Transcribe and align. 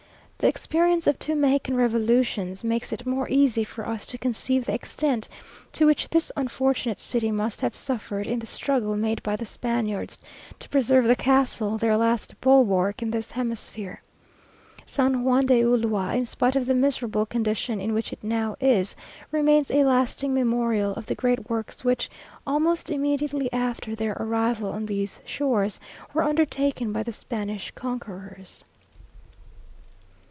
The 0.41 0.47
experience 0.47 1.05
of 1.05 1.19
two 1.19 1.35
Mexican 1.35 1.75
revolutions, 1.77 2.63
makes 2.63 2.91
it 2.91 3.05
more 3.05 3.29
easy 3.29 3.63
for 3.63 3.87
us 3.87 4.07
to 4.07 4.17
conceive 4.17 4.65
the 4.65 4.73
extent 4.73 5.29
to 5.73 5.85
which 5.85 6.09
this 6.09 6.31
unfortunate 6.35 6.99
city 6.99 7.29
must 7.29 7.61
have 7.61 7.75
suffered 7.75 8.25
in 8.25 8.39
the 8.39 8.47
struggle 8.47 8.97
made 8.97 9.21
by 9.21 9.35
the 9.35 9.45
Spaniards, 9.45 10.17
to 10.57 10.67
preserve 10.67 11.05
the 11.05 11.15
castle, 11.15 11.77
their 11.77 11.95
last 11.95 12.41
bulwark 12.41 13.03
in 13.03 13.11
this 13.11 13.29
hemisphere. 13.29 14.01
San 14.87 15.23
Juan 15.23 15.45
de 15.45 15.61
Ulua, 15.61 16.15
in 16.17 16.25
spite 16.25 16.55
of 16.55 16.65
the 16.65 16.73
miserable 16.73 17.27
condition 17.27 17.79
in 17.79 17.93
which 17.93 18.11
it 18.11 18.23
now 18.23 18.55
is, 18.59 18.95
remains 19.31 19.69
a 19.69 19.83
lasting 19.83 20.33
memorial 20.33 20.91
of 20.95 21.05
the 21.05 21.13
great 21.13 21.51
works 21.51 21.85
which, 21.85 22.09
almost 22.47 22.89
immediately 22.89 23.53
after 23.53 23.93
their 23.93 24.17
arrival 24.19 24.71
on 24.71 24.87
these 24.87 25.21
shores, 25.23 25.79
were 26.15 26.23
undertaken 26.23 26.91
by 26.91 27.03
the 27.03 27.11
Spanish 27.11 27.69
conquerors. 27.75 28.65